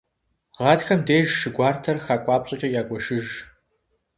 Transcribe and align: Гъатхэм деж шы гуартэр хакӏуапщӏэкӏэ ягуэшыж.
Гъатхэм 0.57 0.99
деж 1.07 1.27
шы 1.39 1.49
гуартэр 1.55 1.97
хакӏуапщӏэкӏэ 2.05 2.67
ягуэшыж. 2.79 3.27